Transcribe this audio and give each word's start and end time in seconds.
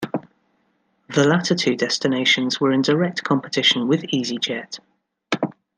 The 1.09 1.23
latter 1.25 1.53
two 1.53 1.75
destinations 1.75 2.59
were 2.59 2.71
in 2.71 2.81
direct 2.81 3.23
competition 3.23 3.87
with 3.87 4.01
EasyJet. 4.05 4.79